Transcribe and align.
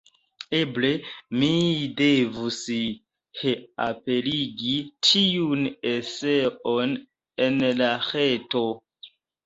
Eble 0.59 0.87
mi 1.41 1.49
devus 1.99 2.57
reaperigi 3.43 4.75
tiun 5.11 5.65
eseon 5.95 7.01
en 7.49 7.65
la 7.85 7.97
reto. 8.13 8.69